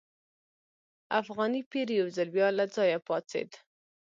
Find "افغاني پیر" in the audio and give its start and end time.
1.19-1.87